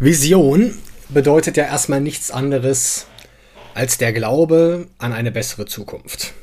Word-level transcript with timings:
Vision 0.00 0.78
bedeutet 1.08 1.56
ja 1.56 1.64
erstmal 1.64 2.00
nichts 2.00 2.30
anderes 2.30 3.06
als 3.74 3.98
der 3.98 4.12
Glaube 4.12 4.86
an 4.98 5.12
eine 5.12 5.32
bessere 5.32 5.66
Zukunft. 5.66 6.34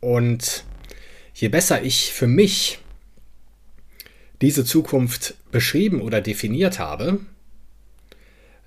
Und 0.00 0.64
je 1.34 1.48
besser 1.48 1.82
ich 1.82 2.12
für 2.12 2.26
mich 2.26 2.80
diese 4.42 4.64
Zukunft 4.64 5.34
beschrieben 5.52 6.00
oder 6.00 6.20
definiert 6.20 6.80
habe, 6.80 7.20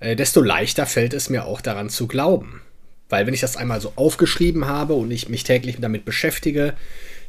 äh, 0.00 0.16
desto 0.16 0.40
leichter 0.40 0.86
fällt 0.86 1.12
es 1.12 1.28
mir 1.28 1.44
auch 1.44 1.60
daran 1.60 1.90
zu 1.90 2.06
glauben. 2.06 2.62
Weil 3.10 3.26
wenn 3.26 3.34
ich 3.34 3.40
das 3.40 3.58
einmal 3.58 3.82
so 3.82 3.92
aufgeschrieben 3.96 4.66
habe 4.66 4.94
und 4.94 5.10
ich 5.10 5.28
mich 5.28 5.44
täglich 5.44 5.76
damit 5.80 6.06
beschäftige, 6.06 6.74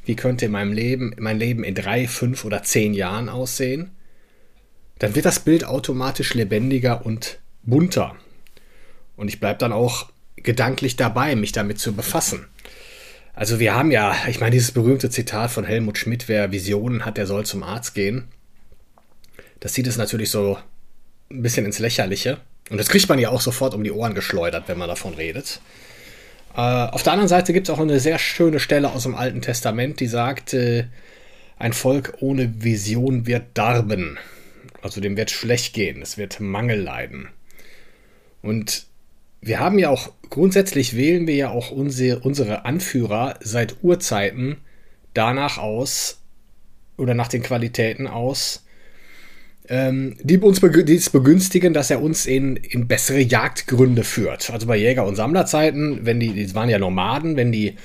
wie 0.06 0.16
könnte 0.16 0.46
in 0.46 0.52
meinem 0.52 0.72
Leben, 0.72 1.14
mein 1.20 1.40
Leben 1.40 1.66
in 1.66 1.76
drei, 1.76 2.08
fünf 2.08 2.46
oder 2.46 2.64
zehn 2.64 2.94
Jahren 2.94 3.28
aussehen, 3.28 3.92
dann 5.00 5.16
wird 5.16 5.26
das 5.26 5.40
Bild 5.40 5.64
automatisch 5.64 6.34
lebendiger 6.34 7.06
und 7.06 7.40
bunter. 7.64 8.16
Und 9.16 9.28
ich 9.28 9.40
bleibe 9.40 9.60
dann 9.60 9.74
auch 9.74 10.10
gedanklich 10.36 10.96
dabei, 10.96 11.36
mich 11.36 11.52
damit 11.52 11.80
zu 11.80 11.94
befassen. 11.94 12.48
Also 13.34 13.60
wir 13.60 13.74
haben 13.74 13.92
ja, 13.92 14.16
ich 14.28 14.40
meine, 14.40 14.52
dieses 14.52 14.72
berühmte 14.72 15.10
Zitat 15.10 15.52
von 15.52 15.64
Helmut 15.64 15.98
Schmidt, 15.98 16.28
wer 16.28 16.52
Visionen 16.52 17.06
hat, 17.06 17.18
der 17.18 17.26
soll 17.26 17.46
zum 17.46 17.64
Arzt 17.64 17.96
gehen. 17.96 18.28
Das 19.62 19.74
sieht 19.74 19.88
es 19.88 19.98
natürlich 19.98 20.30
so 20.30 20.58
ein 21.32 21.42
bisschen 21.42 21.66
ins 21.66 21.80
Lächerliche. 21.80 22.38
Und 22.70 22.78
das 22.78 22.90
kriegt 22.90 23.08
man 23.10 23.20
ja 23.20 23.30
auch 23.30 23.42
sofort 23.42 23.74
um 23.74 23.84
die 23.84 23.92
Ohren 23.92 24.14
geschleudert, 24.14 24.66
wenn 24.68 24.78
man 24.78 24.90
davon 24.90 25.14
redet. 25.14 25.62
Äh, 26.56 26.60
auf 26.60 27.04
der 27.04 27.14
anderen 27.14 27.30
Seite 27.30 27.54
gibt 27.54 27.70
es 27.70 27.74
auch 27.74 27.80
eine 27.80 28.00
sehr 28.00 28.20
schöne 28.20 28.60
Stelle 28.60 28.92
aus 28.92 29.04
dem 29.04 29.16
Alten 29.16 29.42
Testament, 29.42 30.00
die 30.00 30.08
sagt, 30.08 30.54
äh, 30.54 30.86
ein 31.58 31.74
Volk 31.74 32.18
ohne 32.20 32.64
Vision 32.64 33.26
wird 33.26 33.46
darben. 33.54 34.18
Also 34.82 35.02
dem 35.02 35.18
wird 35.18 35.32
schlecht 35.32 35.74
gehen, 35.74 36.02
es 36.02 36.18
wird 36.18 36.40
Mangel 36.40 36.80
leiden. 36.80 37.30
Und 38.42 38.86
wir 39.42 39.60
haben 39.60 39.80
ja 39.80 39.90
auch, 39.90 40.12
grundsätzlich 40.30 40.96
wählen 40.96 41.28
wir 41.28 41.36
ja 41.36 41.50
auch 41.50 41.72
unsere, 41.72 42.20
unsere 42.20 42.66
Anführer 42.66 43.36
seit 43.42 43.84
Urzeiten 43.84 44.58
danach 45.14 45.58
aus 45.58 46.22
oder 46.98 47.14
nach 47.14 47.28
den 47.28 47.42
Qualitäten 47.42 48.08
aus, 48.08 48.66
ähm, 49.70 50.18
die 50.22 50.38
uns 50.40 50.60
begünstigen, 50.60 51.74
dass 51.74 51.90
er 51.90 52.02
uns 52.02 52.26
in, 52.26 52.56
in 52.58 52.88
bessere 52.88 53.20
Jagdgründe 53.20 54.04
führt. 54.04 54.50
Also 54.50 54.68
bei 54.68 54.78
Jäger- 54.78 55.06
und 55.06 55.16
Sammlerzeiten, 55.16 56.06
wenn 56.06 56.20
die, 56.20 56.34
die 56.34 56.56
waren 56.56 56.70
ja 56.70 56.80
Nomaden, 56.80 57.36
wenn 57.38 57.52
die, 57.52 57.76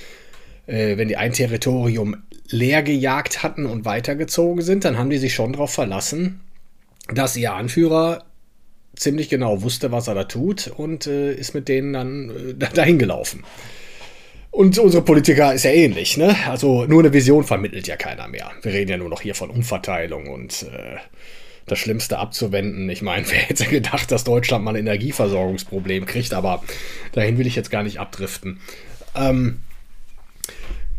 äh, 0.67 0.97
wenn 0.97 1.09
die 1.09 1.17
ein 1.17 1.33
Territorium 1.33 2.17
leer 2.49 2.83
gejagt 2.83 3.43
hatten 3.43 3.67
und 3.67 3.85
weitergezogen 3.85 4.63
sind, 4.63 4.85
dann 4.85 4.99
haben 4.99 5.11
die 5.11 5.19
sich 5.19 5.35
schon 5.35 5.53
darauf 5.53 5.73
verlassen, 5.73 6.41
dass 7.09 7.37
ihr 7.37 7.53
Anführer 7.53 8.25
ziemlich 8.97 9.29
genau 9.29 9.63
wusste, 9.63 9.93
was 9.93 10.09
er 10.09 10.15
da 10.15 10.25
tut 10.25 10.69
und 10.69 11.07
äh, 11.07 11.35
ist 11.35 11.55
mit 11.55 11.69
denen 11.69 11.93
dann 11.93 12.31
äh, 12.31 12.55
dahin 12.55 12.99
gelaufen. 12.99 13.45
Und 14.51 14.79
unsere 14.79 15.03
Politiker 15.03 15.53
ist 15.53 15.65
ja 15.65 15.73
ähnlich, 15.73 16.17
ne? 16.17 16.37
Also 16.49 16.85
nur 16.85 17.01
eine 17.01 17.13
Vision 17.13 17.43
vermittelt 17.43 17.89
ja 17.89 17.97
keiner 17.97 18.29
mehr. 18.29 18.53
Wir 18.63 18.73
reden 18.73 18.91
ja 18.93 18.97
nur 18.97 19.09
noch 19.09 19.21
hier 19.21 19.35
von 19.35 19.51
Umverteilung 19.51 20.29
und 20.29 20.63
äh, 20.63 20.99
das 21.67 21.79
Schlimmste 21.79 22.19
abzuwenden. 22.19 22.89
Ich 22.89 23.03
meine, 23.03 23.27
wer 23.31 23.39
hätte 23.39 23.65
gedacht, 23.67 24.13
dass 24.13 24.25
Deutschland 24.25 24.65
mal 24.65 24.71
ein 24.71 24.87
Energieversorgungsproblem 24.87 26.07
kriegt, 26.07 26.35
aber 26.35 26.63
dahin 27.13 27.37
will 27.37 27.47
ich 27.47 27.57
jetzt 27.57 27.71
gar 27.71 27.83
nicht 27.83 27.99
abdriften. 27.99 28.61
Ähm, 29.17 29.61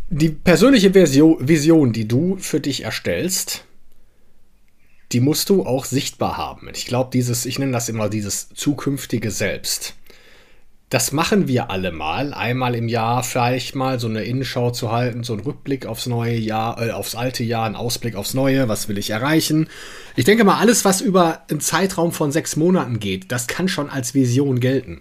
die 0.09 0.29
persönliche 0.29 0.91
Version, 0.91 1.47
Vision, 1.47 1.93
die 1.93 2.07
du 2.07 2.37
für 2.37 2.59
dich 2.59 2.83
erstellst, 2.83 3.64
die 5.15 5.21
musst 5.21 5.49
du 5.49 5.65
auch 5.65 5.85
sichtbar 5.85 6.35
haben. 6.35 6.67
Ich 6.75 6.87
glaube, 6.87 7.09
dieses, 7.13 7.45
ich 7.45 7.57
nenne 7.57 7.71
das 7.71 7.87
immer 7.87 8.09
dieses 8.09 8.49
zukünftige 8.49 9.31
Selbst. 9.31 9.93
Das 10.89 11.13
machen 11.13 11.47
wir 11.47 11.71
alle 11.71 11.93
mal, 11.93 12.33
einmal 12.33 12.75
im 12.75 12.89
Jahr 12.89 13.23
vielleicht 13.23 13.75
mal 13.75 13.97
so 13.97 14.09
eine 14.09 14.25
Innenschau 14.25 14.71
zu 14.71 14.91
halten, 14.91 15.23
so 15.23 15.31
einen 15.31 15.43
Rückblick 15.43 15.85
aufs 15.85 16.05
neue 16.05 16.35
Jahr, 16.35 16.81
äh, 16.81 16.91
aufs 16.91 17.15
alte 17.15 17.45
Jahr, 17.45 17.65
einen 17.65 17.77
Ausblick 17.77 18.17
aufs 18.17 18.33
neue, 18.33 18.67
was 18.67 18.89
will 18.89 18.97
ich 18.97 19.09
erreichen. 19.09 19.69
Ich 20.17 20.25
denke 20.25 20.43
mal, 20.43 20.59
alles, 20.59 20.83
was 20.83 20.99
über 20.99 21.43
einen 21.49 21.61
Zeitraum 21.61 22.11
von 22.11 22.33
sechs 22.33 22.57
Monaten 22.57 22.99
geht, 22.99 23.31
das 23.31 23.47
kann 23.47 23.69
schon 23.69 23.89
als 23.89 24.15
Vision 24.15 24.59
gelten. 24.59 24.99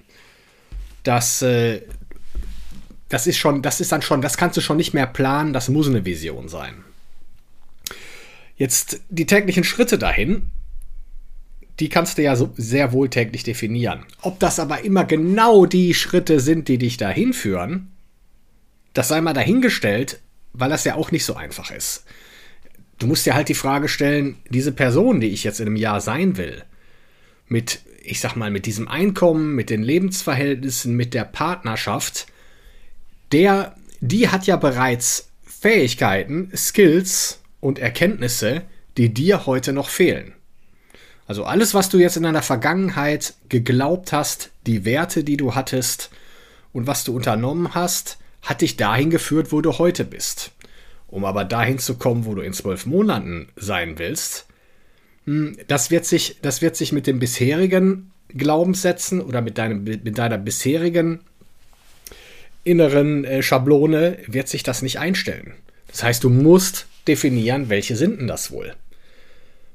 Das, 1.02 1.42
äh, 1.42 1.82
das 3.08 3.26
ist 3.26 3.38
schon, 3.38 3.62
das 3.62 3.81
ist 3.81 3.91
dann 3.91 4.02
schon, 4.02 4.22
das 4.22 4.36
kannst 4.36 4.56
du 4.56 4.60
schon 4.60 4.76
nicht 4.76 4.94
mehr 4.94 5.08
planen, 5.08 5.52
das 5.52 5.69
muss 5.69 5.88
eine 5.88 6.04
Vision 6.04 6.46
sein. 6.46 6.84
Jetzt 8.56 9.00
die 9.09 9.26
täglichen 9.26 9.65
Schritte 9.65 9.98
dahin, 9.98 10.50
die 11.81 11.88
kannst 11.88 12.19
du 12.19 12.22
ja 12.22 12.37
so 12.37 12.53
sehr 12.56 12.92
wohl 12.92 13.09
täglich 13.09 13.42
definieren. 13.42 14.04
Ob 14.22 14.38
das 14.38 14.60
aber 14.60 14.84
immer 14.84 15.04
genau 15.04 15.66
die 15.66 15.92
Schritte 15.94 16.38
sind, 16.38 16.69
die 16.69 16.78
dich 16.78 16.97
dahin 16.97 17.32
führen, 17.32 17.91
das 18.93 19.09
sei 19.09 19.20
mal 19.20 19.32
dahingestellt, 19.32 20.20
weil 20.53 20.70
das 20.70 20.84
ja 20.84 20.94
auch 20.94 21.10
nicht 21.10 21.25
so 21.25 21.34
einfach 21.34 21.72
ist. 21.72 22.04
Du 22.98 23.09
musst 23.09 23.26
dir 23.26 23.34
halt 23.34 23.48
die 23.48 23.54
Frage 23.54 23.88
stellen, 23.88 24.37
diese 24.48 24.70
Person, 24.70 25.20
die 25.20 25.31
ich 25.31 25.43
jetzt 25.43 25.59
in 25.59 25.66
einem 25.66 25.76
Jahr 25.76 26.00
sein 26.00 26.37
will, 26.37 26.62
mit, 27.48 27.81
ich 28.04 28.20
sag 28.20 28.37
mal, 28.37 28.53
mit 28.53 28.66
diesem 28.66 28.87
Einkommen, 28.87 29.56
mit 29.56 29.69
den 29.69 29.82
Lebensverhältnissen, 29.82 30.94
mit 30.94 31.12
der 31.12 31.25
Partnerschaft, 31.25 32.26
der, 33.32 33.75
die 34.00 34.28
hat 34.28 34.47
ja 34.47 34.56
bereits 34.56 35.28
Fähigkeiten, 35.43 36.53
Skills, 36.54 37.41
und 37.64 37.78
Erkenntnisse, 37.78 38.60
die 38.98 39.14
dir 39.14 39.47
heute 39.47 39.72
noch 39.72 39.88
fehlen. 39.88 40.34
Also 41.26 41.44
alles, 41.44 41.72
was 41.72 41.88
du 41.88 41.97
jetzt 41.97 42.19
in 42.19 42.25
deiner 42.25 42.42
Vergangenheit 42.42 43.32
geglaubt 43.48 44.12
hast, 44.12 44.50
die 44.66 44.84
Werte, 44.84 45.25
die 45.25 45.38
du 45.38 45.54
hattest 45.54 46.10
und 46.75 46.86
was 46.86 47.04
du 47.04 47.16
unternommen 47.16 47.75
hast, 47.75 48.19
hat 48.42 48.60
dich 48.60 48.76
dahin 48.76 49.08
geführt, 49.08 49.50
wo 49.50 49.62
du 49.62 49.78
heute 49.78 50.04
bist. 50.04 50.52
Um 51.08 51.25
aber 51.25 51.47
dahin 51.47 51.78
zu 51.78 51.97
kommen, 51.97 52.26
wo 52.26 52.34
du 52.34 52.42
in 52.42 52.52
zwölf 52.52 52.84
Monaten 52.84 53.48
sein 53.56 53.98
willst, 53.98 54.46
hm, 55.25 55.56
das 55.66 55.91
wird 55.91 56.04
sich, 56.04 56.41
das 56.42 56.60
wird 56.60 56.76
sich 56.76 56.92
mit 56.92 57.06
den 57.06 57.19
bisherigen 57.19 58.10
Glaubenssätzen 58.28 59.22
oder 59.22 59.41
mit, 59.41 59.56
deinem, 59.56 59.84
mit 59.84 60.19
deiner 60.19 60.36
bisherigen 60.36 61.20
inneren 62.62 63.25
äh, 63.25 63.42
Schablone 63.42 64.19
wird 64.26 64.48
sich 64.48 64.64
das 64.64 64.82
nicht 64.82 64.98
einstellen. 64.98 65.54
Das 65.86 66.02
heißt, 66.02 66.25
du 66.25 66.28
musst 66.28 66.88
definieren, 67.09 67.69
welche 67.69 67.97
sind 67.97 68.20
denn 68.20 68.26
das 68.26 68.50
wohl? 68.50 68.75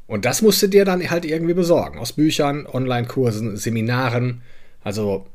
Und 0.07 0.25
das 0.25 0.41
musst 0.41 0.61
du 0.63 0.67
dir 0.67 0.85
dann 0.85 1.07
halt 1.09 1.23
irgendwie 1.23 1.53
besorgen. 1.53 1.99
Aus 1.99 2.13
Büchern, 2.13 2.65
Online-Kursen, 2.65 3.57
Seminaren. 3.57 4.41
Also 4.83 5.27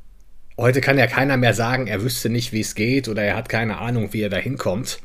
heute 0.56 0.80
kann 0.80 0.98
ja 0.98 1.06
keiner 1.06 1.36
mehr 1.36 1.54
sagen, 1.54 1.86
er 1.86 2.02
wüsste 2.02 2.28
nicht, 2.28 2.52
wie 2.52 2.60
es 2.60 2.74
geht 2.74 3.08
oder 3.08 3.22
er 3.22 3.36
hat 3.36 3.48
keine 3.48 3.78
Ahnung, 3.78 4.12
wie 4.12 4.22
er 4.22 4.30
da 4.30 4.36
hinkommt. 4.36 4.98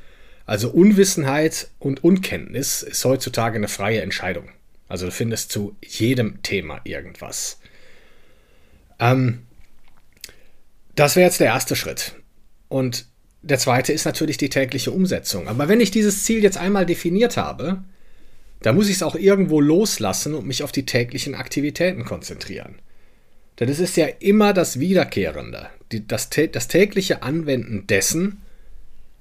Also 0.47 0.71
Unwissenheit 0.71 1.69
und 1.77 2.03
Unkenntnis 2.03 2.81
ist 2.81 3.05
heutzutage 3.05 3.57
eine 3.57 3.67
freie 3.67 4.01
Entscheidung. 4.01 4.49
Also 4.87 5.05
du 5.05 5.11
findest 5.11 5.51
zu 5.51 5.75
jedem 5.85 6.41
Thema 6.41 6.81
irgendwas. 6.83 7.59
Ähm, 8.99 9.43
das 10.95 11.15
wäre 11.15 11.27
jetzt 11.27 11.39
der 11.39 11.47
erste 11.47 11.75
Schritt. 11.75 12.15
Und 12.67 13.05
der 13.41 13.59
zweite 13.59 13.93
ist 13.93 14.05
natürlich 14.05 14.37
die 14.37 14.49
tägliche 14.49 14.91
Umsetzung. 14.91 15.47
Aber 15.47 15.67
wenn 15.67 15.79
ich 15.79 15.91
dieses 15.91 16.23
Ziel 16.23 16.43
jetzt 16.43 16.57
einmal 16.57 16.85
definiert 16.85 17.37
habe, 17.37 17.83
dann 18.61 18.75
muss 18.75 18.89
ich 18.89 18.95
es 18.95 19.03
auch 19.03 19.15
irgendwo 19.15 19.61
loslassen 19.61 20.35
und 20.35 20.45
mich 20.45 20.63
auf 20.63 20.71
die 20.71 20.85
täglichen 20.85 21.35
Aktivitäten 21.35 22.03
konzentrieren. 22.03 22.75
Denn 23.59 23.69
es 23.69 23.79
ist 23.79 23.97
ja 23.97 24.07
immer 24.07 24.53
das 24.53 24.79
Wiederkehrende, 24.79 25.67
die, 25.91 26.05
das, 26.05 26.29
das 26.29 26.67
tägliche 26.67 27.23
Anwenden 27.23 27.87
dessen, 27.87 28.41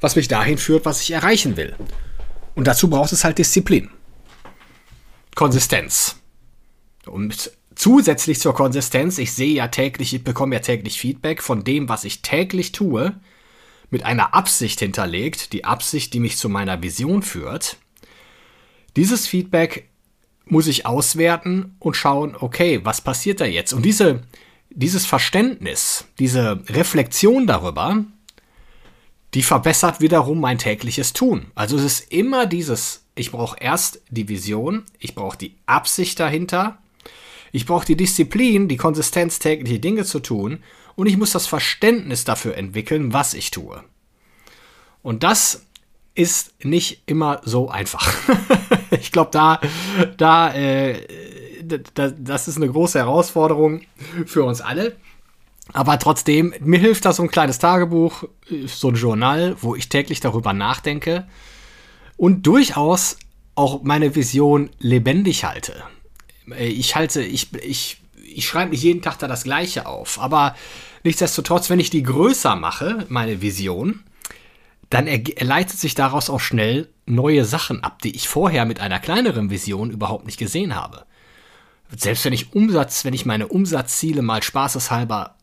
was 0.01 0.17
mich 0.17 0.29
dahin 0.29 0.59
führt, 0.59 0.85
was 0.85 1.03
ich 1.03 1.13
erreichen 1.13 1.57
will. 1.57 1.75
Und 2.55 2.67
dazu 2.67 2.91
braucht 2.91 3.13
es 3.13 3.25
halt 3.25 3.39
Disziplin. 3.39 3.91
Konsistenz. 5.35 6.17
Und 7.07 7.53
zusätzlich 7.75 8.41
zur 8.41 8.55
Konsistenz, 8.55 9.19
ich 9.19 9.33
sehe 9.33 9.55
ja 9.55 9.69
täglich, 9.69 10.15
ich 10.15 10.25
bekomme 10.25 10.57
ja 10.57 10.61
täglich 10.61 10.99
Feedback 10.99 11.43
von 11.43 11.63
dem, 11.63 11.89
was 11.89 12.05
ich 12.05 12.23
täglich 12.23 12.73
tue, 12.73 13.15
mit 13.91 14.05
einer 14.05 14.35
Absicht 14.35 14.81
hinterlegt, 14.81 15.53
die 15.53 15.65
Absicht, 15.65 16.13
die 16.15 16.21
mich 16.21 16.37
zu 16.37 16.49
meiner 16.49 16.83
Vision 16.83 17.23
führt. 17.23 17.77
Dieses 18.97 19.27
Feedback 19.27 19.89
muss 20.45 20.67
ich 20.67 20.87
auswerten 20.87 21.77
und 21.79 21.95
schauen, 21.95 22.37
okay, 22.39 22.81
was 22.85 23.01
passiert 23.01 23.41
da 23.41 23.45
jetzt? 23.45 23.73
Und 23.73 23.83
diese, 23.83 24.23
dieses 24.71 25.07
Verständnis, 25.07 26.07
diese 26.19 26.63
Reflexion 26.69 27.47
darüber, 27.47 28.05
die 29.35 29.43
verbessert 29.43 30.01
wiederum 30.01 30.41
mein 30.41 30.59
tägliches 30.59 31.13
Tun. 31.13 31.47
Also 31.55 31.77
es 31.77 31.85
ist 31.85 32.13
immer 32.13 32.47
dieses, 32.47 33.05
ich 33.15 33.31
brauche 33.31 33.59
erst 33.61 34.01
die 34.11 34.29
Vision, 34.29 34.85
ich 34.99 35.15
brauche 35.15 35.37
die 35.37 35.57
Absicht 35.67 36.19
dahinter, 36.19 36.79
ich 37.53 37.67
brauche 37.67 37.87
die 37.87 37.97
Disziplin, 37.97 38.69
die 38.69 38.77
Konsistenz, 38.77 39.39
tägliche 39.39 39.81
Dinge 39.81 40.05
zu 40.05 40.21
tun 40.21 40.63
und 40.97 41.07
ich 41.07 41.17
muss 41.17 41.33
das 41.33 41.47
Verständnis 41.47 42.25
dafür 42.25 42.57
entwickeln, 42.57 43.13
was 43.13 43.35
ich 43.35 43.51
tue. 43.51 43.83
Und 45.03 45.23
das 45.23 45.67
ist 46.15 46.65
nicht 46.65 47.03
immer 47.07 47.41
so 47.45 47.71
einfach. 47.71 48.13
ich 48.91 49.13
glaube, 49.13 49.31
da, 49.31 49.61
da, 50.17 50.53
äh, 50.53 51.01
da, 51.95 52.11
das 52.11 52.49
ist 52.49 52.57
eine 52.57 52.69
große 52.69 52.99
Herausforderung 52.99 53.83
für 54.27 54.43
uns 54.43 54.61
alle. 54.61 54.97
Aber 55.73 55.99
trotzdem, 55.99 56.55
mir 56.61 56.79
hilft 56.79 57.05
da 57.05 57.13
so 57.13 57.23
ein 57.23 57.31
kleines 57.31 57.59
Tagebuch, 57.59 58.25
so 58.67 58.89
ein 58.89 58.95
Journal, 58.95 59.57
wo 59.61 59.77
ich 59.77 59.89
täglich 59.89 60.21
darüber 60.21 60.53
nachdenke 60.53 61.29
und 62.17 62.47
durchaus 62.47 63.19
auch 63.55 63.83
meine 63.83 64.15
Vision 64.15 64.71
lebendig 64.79 65.45
halte. 65.45 65.85
Ich 66.59 66.97
halte, 66.97 67.23
ich, 67.23 67.53
ich, 67.55 67.99
ich 68.23 68.47
schreibe 68.47 68.71
nicht 68.71 68.83
jeden 68.83 69.03
Tag 69.03 69.19
da 69.19 69.29
das 69.29 69.45
Gleiche 69.45 69.87
auf, 69.87 70.21
aber 70.21 70.55
nichtsdestotrotz, 71.05 71.71
wenn 71.71 71.81
ich 71.81 71.91
die 71.91 72.03
größer 72.03 72.57
mache, 72.57 73.07
meine 73.09 73.43
Vision, 73.43 74.05
dann 74.91 75.07
erleitet 75.07 75.79
sich 75.79 75.95
daraus 75.95 76.31
auch 76.31 76.41
schnell 76.41 76.89
neue 77.05 77.45
Sachen 77.45 77.85
ab, 77.85 78.01
die 78.03 78.15
ich 78.15 78.29
vorher 78.29 78.65
mit 78.65 78.81
einer 78.81 79.01
kleineren 79.01 79.51
Vision 79.51 79.91
überhaupt 79.91 80.27
nicht 80.27 80.39
gesehen 80.39 80.75
habe. 80.75 81.05
Selbst 81.95 82.25
wenn 82.25 82.33
ich 82.33 82.55
Umsatz, 82.55 83.05
wenn 83.05 83.15
ich 83.15 83.27
meine 83.27 83.49
Umsatzziele 83.49 84.23
mal 84.23 84.43
spaßeshalber 84.43 85.35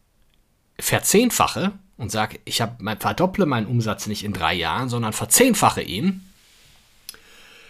verzehnfache 0.80 1.74
und 1.98 2.12
sage, 2.12 2.40
ich 2.46 2.62
hab, 2.62 2.82
verdopple 3.00 3.46
meinen 3.46 3.68
Umsatz 3.68 4.08
nicht 4.08 4.24
in 4.24 4.34
drei 4.34 4.54
Jahren, 4.54 4.90
sondern 4.90 5.14
verzehnfache 5.14 5.82
ihn, 5.82 6.22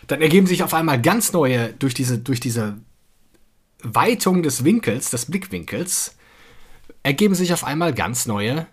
dann 0.07 0.21
ergeben 0.21 0.47
sich 0.47 0.63
auf 0.63 0.73
einmal 0.73 1.01
ganz 1.01 1.33
neue, 1.33 1.73
durch 1.73 1.93
diese, 1.93 2.17
durch 2.19 2.39
diese 2.39 2.77
Weitung 3.93 4.43
des 4.43 4.63
Winkels, 4.63 5.09
des 5.11 5.25
Blickwinkels, 5.25 6.15
ergeben 7.03 7.35
sich 7.35 7.53
auf 7.53 7.63
einmal 7.63 7.93
ganz 7.93 8.25
neue 8.25 8.67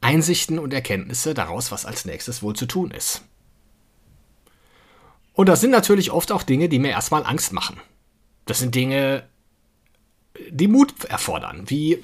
Einsichten 0.00 0.58
und 0.58 0.72
Erkenntnisse 0.72 1.34
daraus, 1.34 1.70
was 1.70 1.86
als 1.86 2.04
nächstes 2.04 2.42
wohl 2.42 2.54
zu 2.54 2.66
tun 2.66 2.90
ist. 2.90 3.22
Und 5.32 5.48
das 5.48 5.60
sind 5.60 5.70
natürlich 5.70 6.10
oft 6.10 6.32
auch 6.32 6.42
Dinge, 6.42 6.68
die 6.68 6.78
mir 6.78 6.90
erstmal 6.90 7.24
Angst 7.24 7.52
machen. 7.52 7.80
Das 8.46 8.58
sind 8.58 8.74
Dinge, 8.74 9.24
die 10.50 10.68
Mut 10.68 11.04
erfordern, 11.04 11.64
wie 11.66 12.02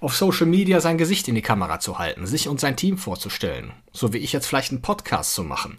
auf 0.00 0.16
Social 0.16 0.46
Media 0.46 0.80
sein 0.80 0.98
Gesicht 0.98 1.28
in 1.28 1.34
die 1.34 1.42
Kamera 1.42 1.80
zu 1.80 1.98
halten, 1.98 2.26
sich 2.26 2.48
und 2.48 2.60
sein 2.60 2.76
Team 2.76 2.98
vorzustellen, 2.98 3.72
so 3.92 4.12
wie 4.12 4.18
ich 4.18 4.32
jetzt 4.32 4.46
vielleicht 4.46 4.70
einen 4.70 4.82
Podcast 4.82 5.34
zu 5.34 5.42
machen. 5.42 5.78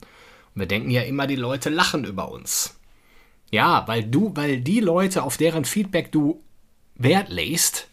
Und 0.54 0.60
wir 0.60 0.68
denken 0.68 0.90
ja 0.90 1.02
immer, 1.04 1.28
die 1.28 1.36
Leute 1.36 1.70
lachen 1.70 2.06
über 2.06 2.32
uns. 2.32 2.76
Ja, 3.52 3.88
weil 3.88 4.04
du, 4.04 4.32
weil 4.36 4.60
die 4.60 4.80
Leute, 4.80 5.24
auf 5.24 5.38
deren 5.38 5.66
Feedback 5.66 6.12
du 6.12 6.42
Wert 6.96 7.30
legst, 7.30 7.88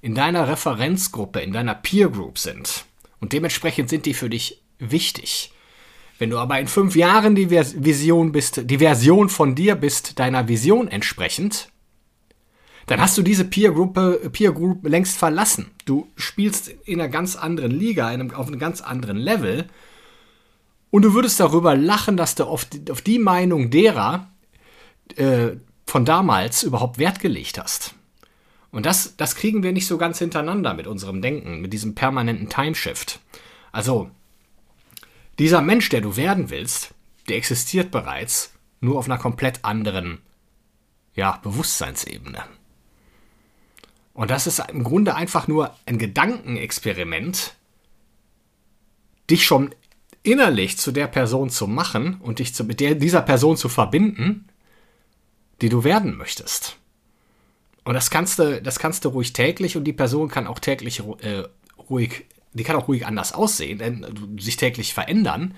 in 0.00 0.14
deiner 0.14 0.48
Referenzgruppe, 0.48 1.40
in 1.40 1.52
deiner 1.52 1.74
Peer 1.74 2.10
Group 2.10 2.38
sind. 2.38 2.84
Und 3.20 3.32
dementsprechend 3.32 3.88
sind 3.88 4.06
die 4.06 4.14
für 4.14 4.28
dich 4.28 4.62
wichtig. 4.78 5.50
Wenn 6.18 6.30
du 6.30 6.38
aber 6.38 6.60
in 6.60 6.68
fünf 6.68 6.94
Jahren 6.94 7.34
die 7.34 7.50
Vision 7.50 8.32
bist, 8.32 8.70
die 8.70 8.78
Version 8.78 9.28
von 9.28 9.54
dir 9.54 9.74
bist, 9.74 10.18
deiner 10.18 10.46
Vision 10.46 10.88
entsprechend, 10.88 11.68
dann 12.86 13.00
hast 13.00 13.16
du 13.16 13.22
diese 13.22 13.44
Peer, 13.44 13.72
-Gruppe, 13.72 14.28
Peer 14.28 14.52
Group 14.52 14.86
längst 14.86 15.16
verlassen. 15.16 15.70
Du 15.86 16.08
spielst 16.16 16.68
in 16.84 17.00
einer 17.00 17.08
ganz 17.08 17.34
anderen 17.34 17.72
Liga, 17.72 18.06
einem, 18.06 18.30
auf 18.32 18.46
einem 18.46 18.58
ganz 18.58 18.80
anderen 18.80 19.16
Level. 19.16 19.66
Und 20.90 21.02
du 21.02 21.14
würdest 21.14 21.40
darüber 21.40 21.74
lachen, 21.76 22.16
dass 22.16 22.34
du 22.34 22.44
auf 22.44 22.66
die, 22.66 22.90
auf 22.90 23.00
die 23.00 23.18
Meinung 23.18 23.70
derer 23.70 24.28
äh, 25.16 25.56
von 25.86 26.04
damals 26.04 26.62
überhaupt 26.62 26.98
Wert 26.98 27.20
gelegt 27.20 27.58
hast. 27.58 27.94
Und 28.70 28.86
das, 28.86 29.16
das 29.16 29.36
kriegen 29.36 29.62
wir 29.62 29.72
nicht 29.72 29.86
so 29.86 29.98
ganz 29.98 30.18
hintereinander 30.18 30.74
mit 30.74 30.86
unserem 30.86 31.22
Denken, 31.22 31.60
mit 31.60 31.72
diesem 31.72 31.94
permanenten 31.94 32.48
Timeshift. 32.48 33.20
Also, 33.70 34.10
dieser 35.38 35.60
Mensch, 35.60 35.88
der 35.88 36.00
du 36.00 36.16
werden 36.16 36.50
willst, 36.50 36.94
der 37.28 37.36
existiert 37.36 37.90
bereits, 37.90 38.52
nur 38.80 38.98
auf 38.98 39.06
einer 39.06 39.18
komplett 39.18 39.64
anderen 39.64 40.18
ja, 41.14 41.38
Bewusstseinsebene. 41.42 42.42
Und 44.12 44.30
das 44.30 44.46
ist 44.46 44.60
im 44.68 44.84
Grunde 44.84 45.14
einfach 45.14 45.48
nur 45.48 45.74
ein 45.86 45.98
Gedankenexperiment, 45.98 47.54
dich 49.30 49.44
schon 49.44 49.74
innerlich 50.22 50.78
zu 50.78 50.92
der 50.92 51.06
Person 51.06 51.50
zu 51.50 51.66
machen 51.66 52.20
und 52.20 52.38
dich 52.38 52.54
zu, 52.54 52.64
mit 52.64 52.80
der, 52.80 52.94
dieser 52.94 53.22
Person 53.22 53.56
zu 53.56 53.68
verbinden, 53.68 54.48
die 55.64 55.70
du 55.70 55.82
werden 55.82 56.18
möchtest. 56.18 56.76
Und 57.84 57.94
das 57.94 58.10
kannst 58.10 58.38
du, 58.38 58.60
das 58.60 58.78
kannst 58.78 59.06
du 59.06 59.08
ruhig 59.08 59.32
täglich 59.32 59.78
und 59.78 59.84
die 59.84 59.94
Person 59.94 60.28
kann 60.28 60.46
auch 60.46 60.58
täglich 60.58 61.00
äh, 61.22 61.44
ruhig, 61.88 62.26
die 62.52 62.64
kann 62.64 62.76
auch 62.76 62.86
ruhig 62.86 63.06
anders 63.06 63.32
aussehen, 63.32 63.78
denn, 63.78 64.04
äh, 64.04 64.42
sich 64.42 64.58
täglich 64.58 64.92
verändern. 64.92 65.54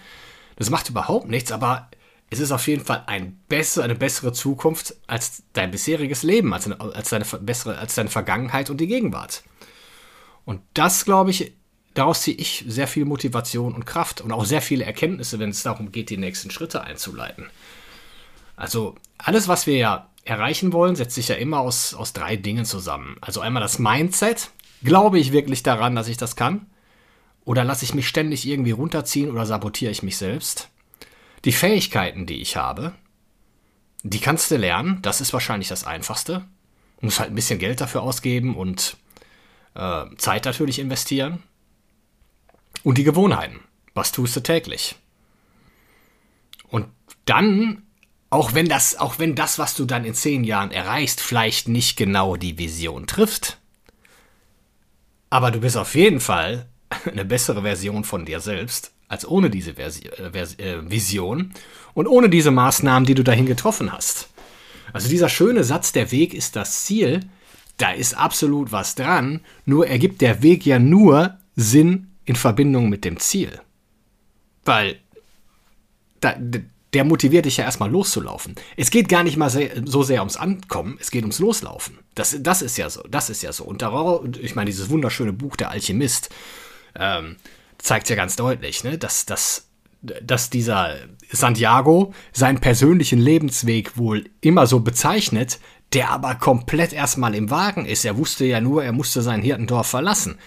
Das 0.55 0.70
macht 0.70 0.88
überhaupt 0.88 1.26
nichts, 1.26 1.50
aber 1.50 1.91
es 2.31 2.38
ist 2.38 2.53
auf 2.53 2.69
jeden 2.69 2.85
Fall 2.85 3.03
ein 3.08 3.41
besser, 3.49 3.82
eine 3.82 3.97
bessere 3.97 4.32
Zukunft 4.32 4.94
als 5.08 5.43
dein 5.55 5.73
bisheriges 5.73 6.23
Leben, 6.23 6.55
als, 6.55 6.67
eine, 6.67 6.81
als, 6.81 7.11
deine, 7.11 7.25
bessere, 7.41 7.76
als 7.76 7.97
deine 7.97 8.08
Vergangenheit 8.08 8.70
und 8.70 8.81
die 8.81 8.87
Gegenwart. 8.87 9.43
Und 10.44 10.61
das, 10.75 11.05
glaube 11.05 11.32
ich, 11.32 11.53
daraus 11.94 12.23
ziehe 12.23 12.37
ich 12.37 12.64
sehr 12.69 12.87
viel 12.87 13.06
Motivation 13.06 13.75
und 13.75 13.87
Kraft 13.87 14.20
und 14.20 14.31
auch 14.31 14.44
sehr 14.44 14.62
viele 14.62 14.85
Erkenntnisse, 14.85 15.41
wenn 15.41 15.50
es 15.50 15.64
darum 15.64 15.91
geht, 15.91 16.11
die 16.11 16.17
nächsten 16.17 16.53
Schritte 16.53 16.82
einzuleiten. 16.82 17.47
Also 18.56 18.94
alles, 19.19 19.49
was 19.49 19.67
wir 19.67 19.76
ja 19.76 20.11
erreichen 20.25 20.73
wollen, 20.73 20.97
setzt 20.97 21.14
sich 21.14 21.29
ja 21.29 21.37
immer 21.37 21.61
aus, 21.61 21.94
aus 21.94 22.12
drei 22.12 22.37
Dingen 22.37 22.64
zusammen. 22.64 23.17
Also 23.20 23.41
einmal 23.41 23.62
das 23.62 23.79
Mindset. 23.79 24.50
Glaube 24.82 25.19
ich 25.19 25.32
wirklich 25.32 25.62
daran, 25.62 25.94
dass 25.94 26.08
ich 26.08 26.17
das 26.17 26.37
kann? 26.37 26.67
Oder 27.44 27.64
lasse 27.64 27.85
ich 27.85 27.94
mich 27.94 28.08
ständig 28.08 28.46
irgendwie 28.46 28.72
runterziehen 28.72 29.31
oder 29.31 29.46
sabotiere 29.46 29.93
ich 29.93 30.03
mich 30.03 30.17
selbst? 30.17 30.69
Die 31.44 31.53
Fähigkeiten, 31.53 32.27
die 32.27 32.41
ich 32.41 32.56
habe, 32.56 32.93
die 34.03 34.19
kannst 34.19 34.51
du 34.51 34.56
lernen. 34.56 35.01
Das 35.03 35.20
ist 35.20 35.32
wahrscheinlich 35.32 35.69
das 35.69 35.84
Einfachste. 35.84 36.44
Du 37.01 37.06
musst 37.06 37.20
halt 37.20 37.31
ein 37.31 37.36
bisschen 37.36 37.58
Geld 37.58 37.81
dafür 37.81 38.03
ausgeben 38.03 38.56
und 38.56 38.96
äh, 39.75 40.05
Zeit 40.17 40.44
natürlich 40.44 40.79
investieren. 40.79 41.43
Und 42.82 42.98
die 42.98 43.05
Gewohnheiten. 43.05 43.60
Was 43.94 44.13
tust 44.13 44.34
du 44.36 44.41
täglich? 44.41 44.96
Und 46.69 46.86
dann 47.25 47.85
auch 48.36 48.52
wenn 48.52 48.69
das, 48.69 48.98
auch 48.98 49.19
wenn 49.19 49.34
das, 49.34 49.58
was 49.58 49.74
du 49.74 49.86
dann 49.86 50.05
in 50.05 50.12
zehn 50.12 50.44
Jahren 50.44 50.70
erreichst, 50.70 51.22
vielleicht 51.22 51.69
nicht 51.69 51.96
genau 51.96 52.36
die 52.36 52.58
Vision 52.58 53.06
trifft. 53.06 53.56
Aber 55.31 55.50
du 55.50 55.60
bist 55.60 55.78
auf 55.78 55.94
jeden 55.94 56.20
Fall 56.20 56.66
eine 57.10 57.24
bessere 57.24 57.62
Version 57.62 58.05
von 58.05 58.26
dir 58.26 58.40
selbst 58.40 58.93
als 59.08 59.26
ohne 59.26 59.48
diese 59.48 59.74
Versi 59.74 60.02
äh, 60.08 60.26
äh, 60.28 60.90
Vision 60.90 61.55
und 61.94 62.06
ohne 62.08 62.28
diese 62.28 62.50
Maßnahmen, 62.50 63.06
die 63.06 63.14
du 63.14 63.22
dahin 63.22 63.46
getroffen 63.46 63.90
hast. 63.90 64.28
Also 64.93 65.08
dieser 65.08 65.31
schöne 65.31 65.64
Satz, 65.64 65.93
der 65.93 66.10
Weg 66.10 66.34
ist 66.34 66.56
das 66.56 66.84
Ziel, 66.84 67.20
da 67.78 67.93
ist 67.93 68.19
absolut 68.19 68.70
was 68.70 68.96
dran, 68.96 69.40
nur 69.64 69.86
ergibt 69.86 70.20
der 70.20 70.43
Weg 70.43 70.66
ja 70.66 70.78
nur 70.78 71.38
Sinn 71.55 72.10
in 72.26 72.36
Verbindung 72.36 72.90
mit 72.90 73.06
dem 73.06 73.19
Ziel. 73.19 73.60
Weil 74.64 74.98
da, 76.20 76.34
der 76.96 77.05
motiviert 77.05 77.44
dich 77.44 77.58
ja 77.58 77.65
erstmal 77.65 77.91
loszulaufen. 77.91 78.55
Es 78.74 78.91
geht 78.91 79.10
gar 79.10 79.22
nicht 79.22 79.36
mal 79.36 79.50
so 79.50 80.03
sehr 80.03 80.20
ums 80.20 80.38
Ankommen, 80.38 80.96
es 80.98 81.10
geht 81.10 81.24
ums 81.24 81.41
Loslaufen. 81.41 81.98
Das, 82.15 82.34
das 82.41 82.62
ist 82.62 82.79
ja 82.79 82.88
so, 82.88 83.03
das 83.03 83.29
ist 83.29 83.43
ja 83.43 83.53
so. 83.53 83.65
Und 83.65 83.82
darauf, 83.82 84.24
ich 84.41 84.55
meine, 84.55 84.70
dieses 84.70 84.88
wunderschöne 84.88 85.34
Buch 85.34 85.56
Der 85.56 85.70
Alchemist 85.70 86.31
ähm, 86.98 87.36
zeigt 87.76 88.08
ja 88.08 88.17
ganz 88.17 88.36
deutlich, 88.36 88.82
ne, 88.82 88.96
dass, 88.96 89.26
dass, 89.26 89.69
dass 90.00 90.48
dieser 90.48 90.96
Santiago 91.31 92.15
seinen 92.32 92.60
persönlichen 92.60 93.19
Lebensweg 93.19 93.98
wohl 93.98 94.31
immer 94.41 94.67
so 94.67 94.81
bezeichnet, 94.81 95.60
der 95.93 96.08
aber 96.08 96.34
komplett 96.36 96.94
erstmal 96.94 97.34
im 97.34 97.50
Wagen 97.50 97.84
ist. 97.84 98.06
Er 98.06 98.17
wusste 98.17 98.46
ja 98.46 98.62
nur, 98.62 98.82
er 98.82 98.93
musste 98.93 99.20
sein 99.20 99.43
Hirtendorf 99.43 99.86
verlassen. 99.86 100.38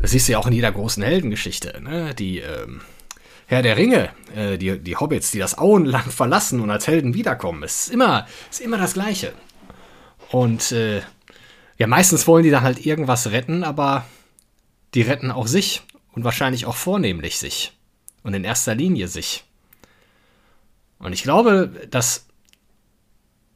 Das 0.00 0.12
siehst 0.12 0.28
du 0.28 0.32
ja 0.34 0.38
auch 0.38 0.46
in 0.46 0.52
jeder 0.52 0.70
großen 0.70 1.02
Heldengeschichte, 1.02 1.80
ne? 1.82 2.14
Die, 2.14 2.38
ähm, 2.38 2.82
Herr 3.46 3.62
der 3.62 3.76
Ringe, 3.76 4.10
äh, 4.34 4.58
die, 4.58 4.78
die 4.78 4.96
Hobbits, 4.96 5.30
die 5.30 5.38
das 5.38 5.56
Auenland 5.56 6.12
verlassen 6.12 6.60
und 6.60 6.70
als 6.70 6.86
Helden 6.86 7.14
wiederkommen. 7.14 7.62
Es 7.62 7.86
ist 7.86 7.94
immer, 7.94 8.26
ist 8.50 8.60
immer 8.60 8.76
das 8.76 8.94
Gleiche. 8.94 9.32
Und 10.30 10.72
äh, 10.72 11.00
ja, 11.78 11.86
meistens 11.86 12.26
wollen 12.26 12.42
die 12.42 12.50
dann 12.50 12.62
halt 12.62 12.84
irgendwas 12.84 13.30
retten, 13.30 13.62
aber 13.62 14.04
die 14.94 15.02
retten 15.02 15.30
auch 15.30 15.46
sich 15.46 15.82
und 16.12 16.24
wahrscheinlich 16.24 16.66
auch 16.66 16.76
vornehmlich 16.76 17.38
sich. 17.38 17.72
Und 18.22 18.34
in 18.34 18.42
erster 18.42 18.74
Linie 18.74 19.06
sich. 19.06 19.44
Und 20.98 21.12
ich 21.12 21.22
glaube, 21.22 21.70
dass 21.90 22.26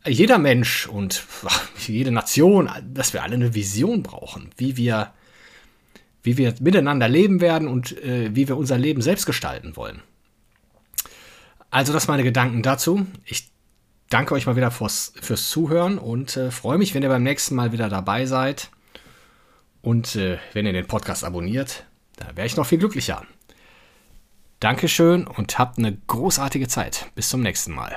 jeder 0.06 0.38
Mensch 0.38 0.86
und 0.86 1.24
jede 1.86 2.12
Nation, 2.12 2.70
dass 2.84 3.12
wir 3.12 3.24
alle 3.24 3.34
eine 3.34 3.54
Vision 3.54 4.02
brauchen, 4.04 4.50
wie 4.56 4.76
wir, 4.76 5.12
wie 6.22 6.36
wir 6.36 6.54
miteinander 6.60 7.08
leben 7.08 7.40
werden 7.40 7.68
und 7.68 7.96
äh, 8.02 8.34
wie 8.34 8.48
wir 8.48 8.56
unser 8.56 8.78
Leben 8.78 9.02
selbst 9.02 9.26
gestalten 9.26 9.76
wollen. 9.76 10.02
Also 11.70 11.92
das 11.92 12.08
meine 12.08 12.24
Gedanken 12.24 12.62
dazu. 12.62 13.06
Ich 13.24 13.50
danke 14.08 14.34
euch 14.34 14.46
mal 14.46 14.56
wieder 14.56 14.70
fürs, 14.70 15.12
fürs 15.20 15.48
Zuhören 15.48 15.98
und 15.98 16.36
äh, 16.36 16.50
freue 16.50 16.78
mich, 16.78 16.94
wenn 16.94 17.02
ihr 17.02 17.08
beim 17.08 17.22
nächsten 17.22 17.54
Mal 17.54 17.72
wieder 17.72 17.88
dabei 17.88 18.26
seid. 18.26 18.70
Und 19.82 20.16
äh, 20.16 20.38
wenn 20.52 20.66
ihr 20.66 20.72
den 20.72 20.86
Podcast 20.86 21.24
abonniert, 21.24 21.86
da 22.16 22.36
wäre 22.36 22.46
ich 22.46 22.56
noch 22.56 22.66
viel 22.66 22.78
glücklicher. 22.78 23.24
Dankeschön 24.58 25.26
und 25.26 25.58
habt 25.58 25.78
eine 25.78 25.96
großartige 26.06 26.68
Zeit. 26.68 27.06
Bis 27.14 27.30
zum 27.30 27.40
nächsten 27.40 27.72
Mal. 27.72 27.96